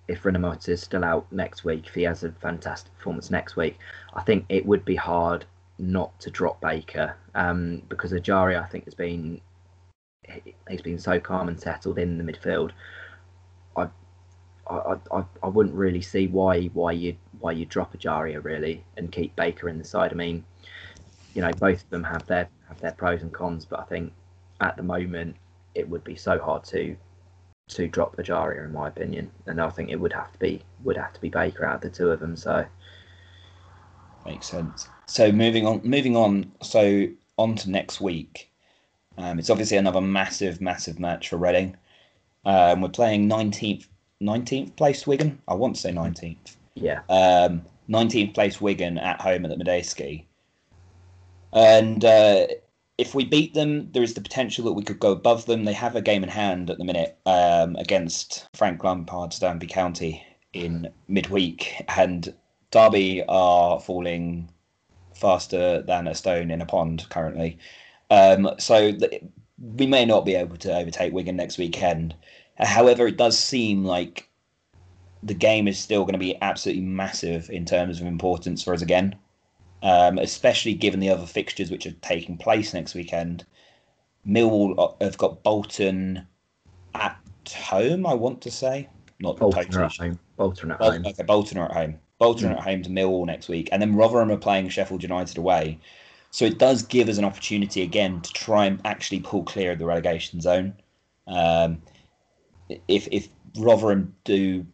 [0.08, 3.78] if Rinomhota is still out next week, if he has a fantastic performance next week,
[4.14, 5.46] I think it would be hard
[5.80, 9.42] not to drop Baker um, because Ejaria I think has been
[10.70, 12.72] he's been so calm and settled in the midfield.
[13.76, 13.88] I
[14.70, 19.12] I, I, I wouldn't really see why why you why you drop Ejaria really and
[19.12, 20.12] keep Baker in the side.
[20.12, 20.46] I mean,
[21.34, 24.14] you know, both of them have their have their pros and cons, but I think
[24.62, 25.36] at the moment
[25.76, 26.96] it would be so hard to
[27.70, 30.98] to drop Ejaria in my opinion, and I think it would have to be would
[30.98, 32.38] have to be Baker out of the two of them.
[32.38, 32.66] So
[34.26, 34.88] makes sense.
[35.14, 36.52] So moving on, moving on.
[36.64, 38.52] So on to next week.
[39.20, 41.78] Um, it's obviously another massive, massive match for Reading.
[42.46, 43.86] Um, we're playing 19th,
[44.24, 45.40] 19th place Wigan.
[45.48, 46.56] I want to say 19th.
[46.74, 47.02] Yeah.
[47.10, 50.26] Um, 19th place Wigan at home at the Madejski.
[51.54, 52.48] And uh,
[52.98, 55.66] if we beat them, there is the potential that we could go above them.
[55.66, 60.26] They have a game in hand at the minute um, against Frank Lampard's Derby County
[60.54, 62.34] in midweek, and
[62.72, 64.50] Derby are falling
[65.24, 67.58] faster than a stone in a pond currently.
[68.12, 69.24] Um, so th-
[69.58, 72.14] we may not be able to overtake Wigan next weekend.
[72.60, 74.30] However, it does seem like
[75.24, 78.82] the game is still going to be absolutely massive in terms of importance for us
[78.82, 79.16] again,
[79.82, 83.46] um, especially given the other fixtures which are taking place next weekend.
[84.28, 86.28] Millwall have got Bolton
[86.94, 87.18] at
[87.50, 88.90] home, I want to say.
[89.22, 90.20] Not Bolton totally at home.
[90.36, 91.06] Bolton at Bol- home.
[91.06, 92.00] Okay, Bolton are at home.
[92.24, 95.78] Bolton at home to Millwall next week, and then Rotherham are playing Sheffield United away.
[96.32, 99.80] So it does give us an opportunity again to try and actually pull clear of
[99.80, 100.74] the relegation zone.
[101.28, 101.82] Um,
[102.88, 104.66] if if Rotherham do,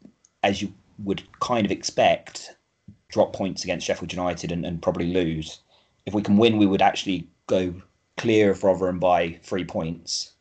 [0.43, 2.55] as you would kind of expect,
[3.07, 5.61] drop points against Sheffield United and, and probably lose,
[6.05, 7.73] if we can win, we would actually go
[8.17, 10.33] clear of Rotherham by three points,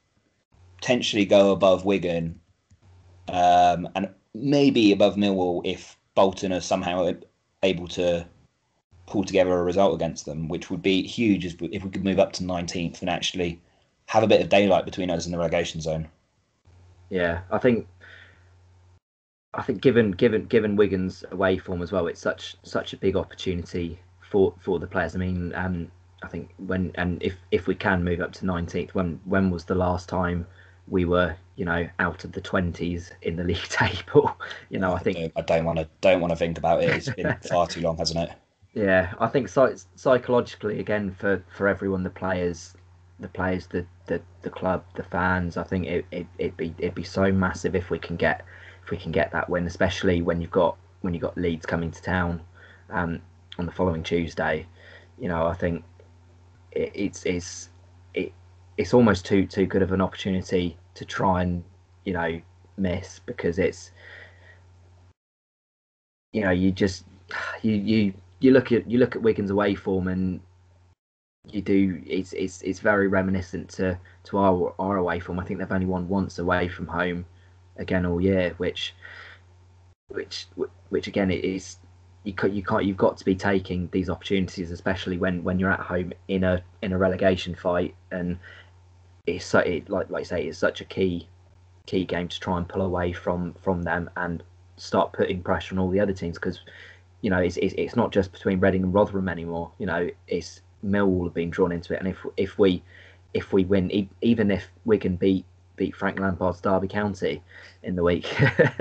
[0.76, 2.38] potentially go above Wigan,
[3.28, 7.12] um, and maybe above Millwall if Bolton are somehow
[7.62, 8.26] able to
[9.07, 12.33] pull together a result against them, which would be huge if we, could move up
[12.33, 13.61] to 19th and actually
[14.07, 16.09] have a bit of daylight between us and the relegation zone.
[17.09, 17.87] Yeah, I think
[19.54, 23.14] I think given given given Wigan's away form as well, it's such such a big
[23.14, 25.14] opportunity for for the players.
[25.14, 25.88] I mean, um,
[26.24, 29.66] I think when and if if we can move up to 19th, when when was
[29.66, 30.48] the last time
[30.90, 34.37] we were you know out of the 20s in the league table?
[34.70, 36.90] You know, I think I don't want to don't want to think about it.
[36.90, 38.37] It's been far too long, hasn't it?
[38.74, 42.74] Yeah, I think psych- psychologically, again, for, for everyone, the players,
[43.18, 46.94] the players, the, the, the club, the fans, I think it it it'd be it'd
[46.94, 48.44] be so massive if we can get
[48.85, 51.90] if we can get that win, especially when you've got when you've got Leeds coming
[51.90, 52.40] to town,
[52.90, 53.20] um,
[53.59, 54.66] on the following Tuesday.
[55.18, 55.85] You know, I think
[56.72, 57.77] it, it's it's it
[58.78, 61.62] it's almost too too good of an opportunity to try and
[62.04, 62.40] you know
[62.76, 63.90] miss because it's
[66.32, 67.04] you know you just
[67.62, 70.40] you you you look at you look at Wigan's away form and
[71.50, 75.40] you do it's it's it's very reminiscent to to our our away form.
[75.40, 77.26] I think they've only won once away from home
[77.76, 78.94] again all year, which
[80.08, 80.46] which
[80.90, 81.78] which again it is
[82.24, 85.72] you can't you can't you've got to be taking these opportunities, especially when when you're
[85.72, 88.38] at home in a in a relegation fight and
[89.36, 91.28] it's so it, like like I say it's such a key
[91.86, 94.42] key game to try and pull away from from them and
[94.76, 96.60] start putting pressure on all the other teams because
[97.20, 99.70] you know, it's, it's, it's not just between Reading and Rotherham anymore.
[99.78, 102.82] You know, it's Millwall have been drawn into it, and if if we
[103.34, 105.44] if we win, even if Wigan beat
[105.76, 107.42] beat Frank Lampard's Derby County
[107.82, 108.26] in the week,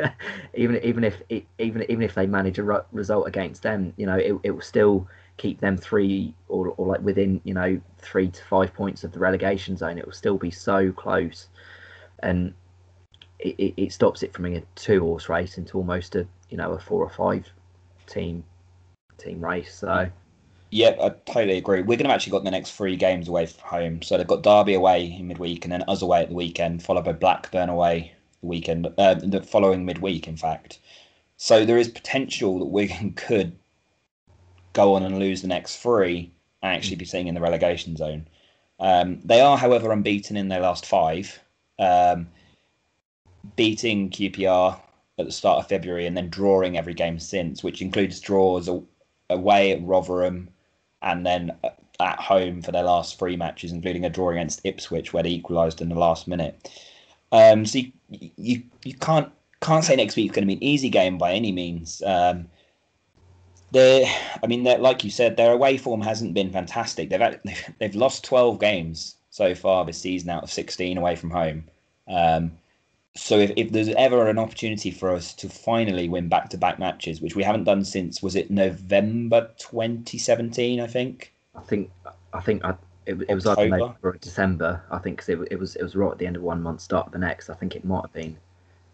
[0.53, 1.21] even even if
[1.57, 5.07] even even if they manage a result against them, you know, it, it will still
[5.37, 9.19] keep them three or, or like within you know three to five points of the
[9.19, 9.97] relegation zone.
[9.97, 11.47] It will still be so close,
[12.19, 12.53] and
[13.39, 16.57] it, it, it stops it from being a two horse race into almost a you
[16.57, 17.47] know a four or five
[18.07, 18.43] team
[19.17, 19.73] team race.
[19.73, 20.09] So
[20.71, 21.81] yeah, I totally agree.
[21.81, 24.01] We're going to actually got the next three games away from home.
[24.01, 27.05] So they've got Derby away in midweek, and then us away at the weekend, followed
[27.05, 30.79] by Blackburn away the weekend, uh, the following midweek, in fact.
[31.37, 33.55] So there is potential that Wigan could
[34.77, 38.27] go on and lose the next three and actually be sitting in the relegation zone.
[38.79, 41.39] Um, they are, however, unbeaten in their last five,
[41.79, 42.27] um,
[43.55, 44.79] beating QPR
[45.17, 48.69] at the start of February and then drawing every game since, which includes draws
[49.31, 50.47] away at Rotherham
[51.01, 51.57] and then
[51.99, 55.81] at home for their last three matches, including a draw against Ipswich where they equalised
[55.81, 56.69] in the last minute.
[57.31, 57.91] Um, so you,
[58.37, 61.51] you you can't can't say next week's going to be an easy game by any
[61.51, 62.01] means.
[62.05, 62.47] Um,
[63.71, 67.09] they I mean, like you said, their away form hasn't been fantastic.
[67.09, 67.41] They've had,
[67.79, 71.65] they've lost twelve games so far this season out of sixteen away from home.
[72.07, 72.51] Um,
[73.17, 76.79] so if, if there's ever an opportunity for us to finally win back to back
[76.79, 81.33] matches, which we haven't done since was it November 2017, I think.
[81.55, 81.91] I think
[82.33, 82.75] I think I,
[83.07, 84.83] it, it was either November or December.
[84.91, 86.81] I think because it, it was it was right at the end of one month,
[86.81, 87.49] start of the next.
[87.49, 88.37] I think it might have been.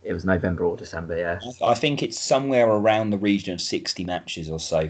[0.04, 1.40] It was November or December, yeah.
[1.64, 4.90] I think it's somewhere around the region of 60 matches or so.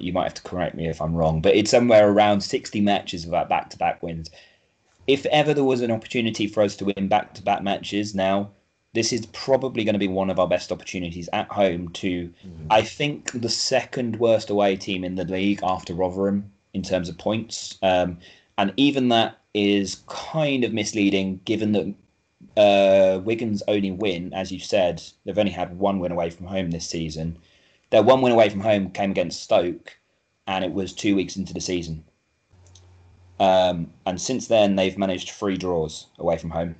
[0.00, 3.24] You might have to correct me if I'm wrong, but it's somewhere around 60 matches
[3.24, 4.30] of back to back wins.
[5.06, 8.50] If ever there was an opportunity for us to win back to back matches now,
[8.94, 12.66] this is probably going to be one of our best opportunities at home to, mm.
[12.70, 17.16] I think, the second worst away team in the league after Rotherham in terms of
[17.18, 17.78] points.
[17.82, 18.18] Um,
[18.56, 21.94] and even that is kind of misleading given that
[22.58, 26.70] uh, Wigan's only win, as you said, they've only had one win away from home
[26.70, 27.38] this season.
[27.90, 29.96] Their one win away from home came against Stoke,
[30.48, 32.04] and it was two weeks into the season.
[33.38, 36.74] Um, and since then, they've managed three draws away from home.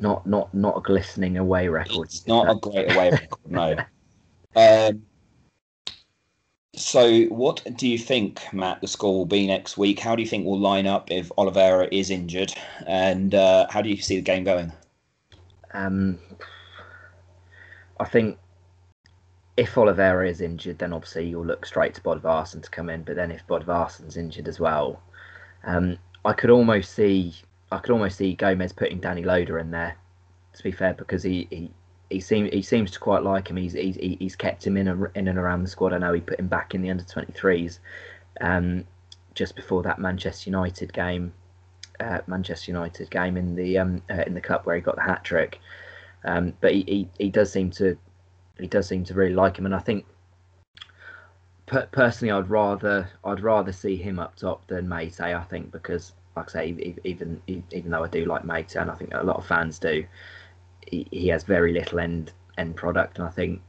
[0.00, 2.08] Not not not a glistening away record.
[2.08, 3.76] It's not a great away record, no.
[4.56, 5.02] Um,
[6.78, 9.98] so, what do you think, Matt, the score will be next week?
[9.98, 12.52] How do you think we'll line up if Oliveira is injured?
[12.86, 14.72] And uh, how do you see the game going?
[15.72, 16.18] Um,
[18.00, 18.38] I think
[19.56, 23.02] if Oliveira is injured, then obviously you'll look straight to Bodvarsson to come in.
[23.02, 25.02] But then if Bodvarsson's injured as well,
[25.64, 27.34] um, I could almost see
[27.70, 29.96] I could almost see Gomes putting Danny Loader in there.
[30.54, 31.70] To be fair, because he he,
[32.10, 33.56] he seems he seems to quite like him.
[33.56, 35.92] He's he's he's kept him in a, in and around the squad.
[35.92, 37.80] I know he put him back in the under twenty threes,
[38.40, 38.84] um,
[39.34, 41.32] just before that Manchester United game,
[42.00, 45.02] uh, Manchester United game in the um, uh, in the cup where he got the
[45.02, 45.60] hat trick.
[46.24, 47.96] Um, but he, he, he does seem to
[48.58, 50.04] he does seem to really like him, and I think
[51.66, 55.20] per- personally, I'd rather I'd rather see him up top than Meite.
[55.20, 58.94] I think because, like I say, even even though I do like Meite, and I
[58.94, 60.04] think a lot of fans do,
[60.86, 63.60] he, has very little end end product, and I think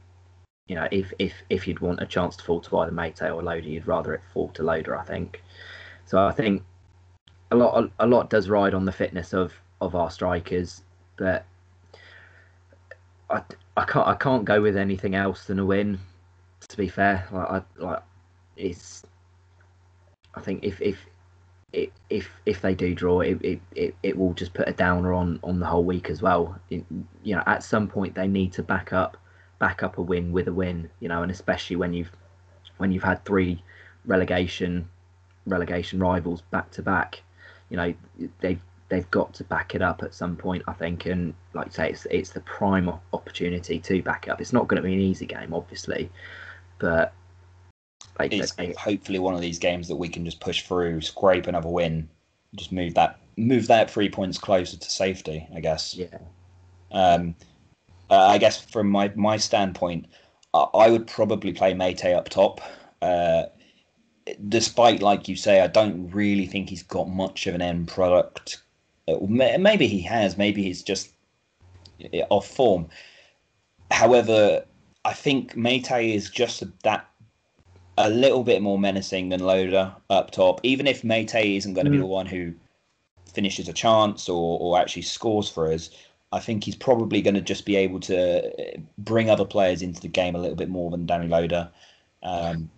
[0.66, 3.42] you know if if if you'd want a chance to fall to either Meite or
[3.42, 4.96] Loader, you'd rather it fall to Loader.
[4.96, 5.42] I think.
[6.06, 6.62] So I think
[7.50, 10.82] a lot a lot does ride on the fitness of of our strikers,
[11.16, 11.44] but
[13.28, 13.42] I,
[13.76, 15.98] I can't I can't go with anything else than a win.
[16.68, 18.02] To be fair, like, I, like
[18.56, 19.04] it's.
[20.34, 20.98] I think if if
[21.72, 25.38] if if they do draw, it, it, it, it will just put a downer on,
[25.42, 26.58] on the whole week as well.
[26.68, 26.84] It,
[27.22, 29.16] you know, at some point they need to back up
[29.58, 30.90] back up a win with a win.
[31.00, 32.10] You know, and especially when you've
[32.78, 33.62] when you've had three
[34.04, 34.88] relegation
[35.46, 37.22] relegation rivals back to back,
[37.68, 37.94] you know
[38.40, 41.06] they've they've got to back it up at some point, I think.
[41.06, 44.40] And like I say, it's it's the prime opportunity to back up.
[44.40, 46.10] It's not going to be an easy game, obviously,
[46.78, 47.14] but
[48.30, 52.08] it's hopefully one of these games that we can just push through, scrape another win,
[52.54, 55.46] just move that move that three points closer to safety.
[55.54, 55.94] I guess.
[55.94, 56.18] Yeah.
[56.92, 57.34] Um,
[58.10, 60.06] uh, I guess from my my standpoint,
[60.54, 62.60] I, I would probably play Meite up top.
[63.02, 63.44] Uh,
[64.48, 68.60] despite, like you say, I don't really think he's got much of an end product
[69.18, 70.36] Maybe he has.
[70.36, 71.10] Maybe he's just
[72.30, 72.88] off form.
[73.90, 74.64] However,
[75.04, 77.08] I think Meite is just that
[78.06, 80.60] a little bit more menacing than Loader up top.
[80.62, 81.94] Even if Meite isn't going to mm.
[81.94, 82.54] be the one who
[83.32, 85.90] finishes a chance or, or actually scores for us,
[86.32, 90.08] I think he's probably going to just be able to bring other players into the
[90.08, 91.70] game a little bit more than Danny Loader.
[92.22, 92.70] Um,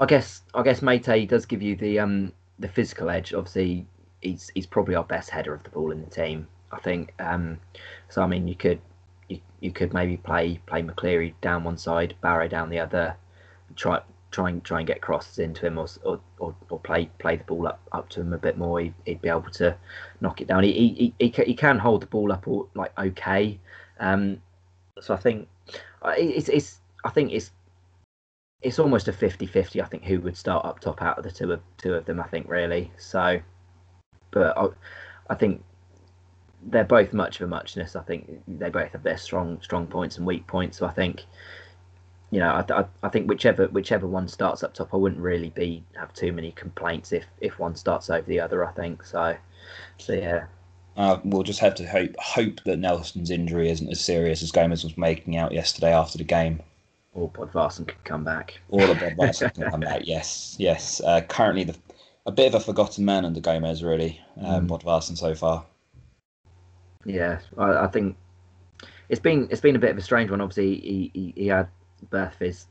[0.00, 3.32] I guess I guess Meite does give you the um the physical edge.
[3.32, 3.86] Obviously,
[4.20, 6.46] he's he's probably our best header of the ball in the team.
[6.70, 7.14] I think.
[7.18, 7.58] Um,
[8.08, 8.80] so I mean, you could
[9.28, 13.16] you, you could maybe play play McCleary down one side, Barrow down the other,
[13.74, 14.00] try
[14.30, 17.66] try and try and get crosses into him, or or, or, play play the ball
[17.66, 18.80] up, up to him a bit more.
[18.80, 19.76] He, would be able to
[20.20, 20.64] knock it down.
[20.64, 23.58] He he, he, he can hold the ball up like okay.
[24.00, 24.40] Um,
[25.00, 25.48] so I think
[26.02, 27.50] uh, it's it's I think it's
[28.60, 31.52] it's almost a 50-50 I think who would start up top out of the two
[31.52, 33.40] of two of them I think really so
[34.32, 34.66] but I,
[35.30, 35.62] I think
[36.62, 37.96] they're both much of a muchness.
[37.96, 40.78] I think they both have their strong strong points and weak points.
[40.78, 41.24] So I think,
[42.30, 45.50] you know, I, I, I, think whichever whichever one starts up top, I wouldn't really
[45.50, 48.64] be have too many complaints if if one starts over the other.
[48.64, 49.36] I think so.
[49.98, 50.46] So yeah.
[50.96, 54.84] Uh, we'll just have to hope hope that Nelson's injury isn't as serious as Gomes
[54.84, 56.60] was making out yesterday after the game.
[57.14, 58.60] Or Bodvarsson can come back.
[58.68, 60.02] Or the Bodvarsson can come back.
[60.04, 61.00] Yes, yes.
[61.00, 61.76] Uh, currently, the
[62.26, 64.68] a bit of a forgotten man under Gomes, really, um, mm.
[64.68, 65.64] Bodvarsson so far.
[67.06, 68.16] Yeah, I, I, think
[69.08, 70.42] it's been it's been a bit of a strange one.
[70.42, 71.68] Obviously, he, he, he had
[72.06, 72.66] birth of his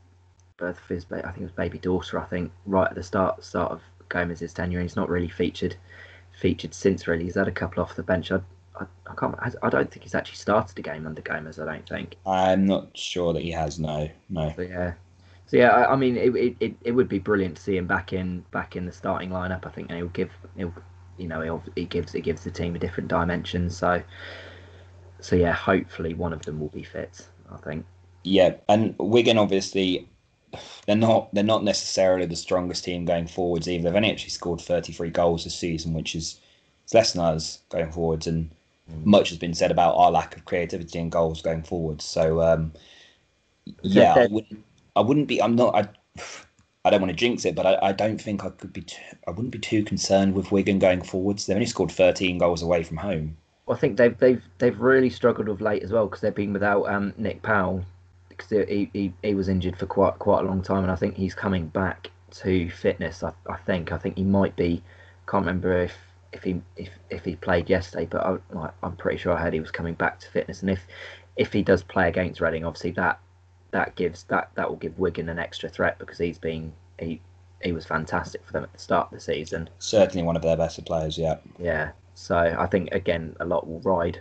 [0.56, 2.18] birth of his I think it was baby daughter.
[2.18, 5.76] I think right at the start start of Gomes's tenure, he's not really featured
[6.38, 7.06] featured since.
[7.06, 8.32] Really, he's had a couple off the bench.
[8.32, 8.40] I,
[8.78, 9.36] I, I can't.
[9.62, 11.58] I don't think he's actually started a game under Gomes.
[11.58, 12.16] I don't think.
[12.26, 13.78] I'm not sure that he has.
[13.78, 14.52] No, no.
[14.56, 14.94] But yeah,
[15.48, 18.12] so yeah, I, I mean, it, it, it would be brilliant to see him back
[18.12, 19.64] in back in the starting lineup.
[19.66, 20.74] I think and he'll give he'll
[21.16, 23.70] you know he'll, he gives it gives the team a different dimension.
[23.70, 24.02] So
[25.20, 27.26] so yeah, hopefully one of them will be fit.
[27.50, 27.86] I think.
[28.24, 30.08] Yeah, and Wigan obviously
[30.86, 33.84] they're not they're not necessarily the strongest team going forwards either.
[33.84, 36.40] They've only actually scored 33 goals this season, which is
[36.84, 38.50] it's less than us going forwards, and
[38.90, 39.04] mm.
[39.04, 42.04] much has been said about our lack of creativity and goals going forwards.
[42.04, 42.72] So um,
[43.82, 44.64] yeah, I wouldn't
[44.96, 45.40] I wouldn't be.
[45.40, 45.74] I'm not.
[45.74, 45.88] I.
[46.84, 48.82] I don't want to jinx it, but I, I don't think I could be.
[48.82, 51.44] Too, I wouldn't be too concerned with Wigan going forwards.
[51.44, 53.36] They've only scored 13 goals away from home.
[53.68, 56.88] I think they've they've they've really struggled of late as well because they've been without
[56.88, 57.84] um, Nick Powell
[58.38, 61.16] because he, he he was injured for quite quite a long time, and I think
[61.16, 63.22] he's coming back to fitness.
[63.22, 64.82] I, I think I think he might be
[65.26, 65.94] can't remember if
[66.32, 69.52] if he if, if he played yesterday, but I, like, I'm pretty sure I heard
[69.52, 70.62] he was coming back to fitness.
[70.62, 70.86] And if
[71.36, 73.20] if he does play against Reading, obviously that
[73.70, 77.20] that gives that that will give Wigan an extra threat because he's been he
[77.62, 79.68] he was fantastic for them at the start of the season.
[79.78, 81.18] Certainly one of their better players.
[81.18, 81.36] Yeah.
[81.58, 81.90] Yeah.
[82.14, 84.20] So I think again a lot will ride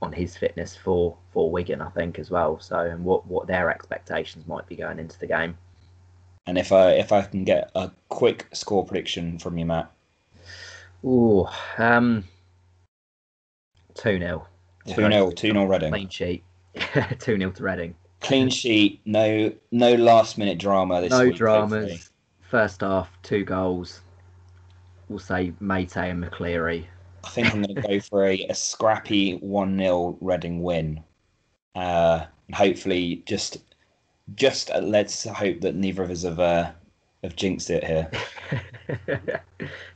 [0.00, 1.80] on his fitness for for Wigan.
[1.80, 2.58] I think as well.
[2.60, 5.56] So and what what their expectations might be going into the game.
[6.46, 9.90] And if I if I can get a quick score prediction from you, Matt.
[11.04, 11.46] Ooh,
[11.76, 12.24] um,
[13.94, 14.46] two 0
[14.86, 15.90] Two 0 two 0 Reading.
[15.90, 16.44] Clean sheet.
[17.18, 17.94] two 0 to Reading.
[18.20, 19.00] Clean sheet.
[19.04, 21.36] No no last minute drama this no week.
[21.36, 21.72] dramas.
[21.72, 22.00] hopefully.
[22.42, 24.00] First half, two goals.
[25.08, 26.86] We'll say Meite and McCleary.
[27.28, 31.04] I think I'm going to go for a, a scrappy 1 0 Reading win.
[31.74, 33.58] Uh, and hopefully, just
[34.34, 36.70] just uh, let's hope that neither of us have, uh,
[37.22, 38.10] have jinxed it here.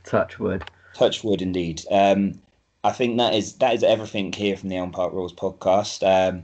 [0.03, 0.63] Touch wood.
[0.93, 1.81] Touch wood, indeed.
[1.89, 2.39] Um,
[2.83, 6.03] I think that is that is everything here from the Elm Park Rules podcast.
[6.05, 6.43] Um,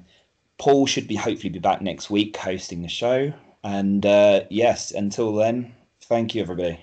[0.58, 3.32] Paul should be hopefully be back next week hosting the show.
[3.64, 6.80] And uh, yes, until then, thank you, everybody.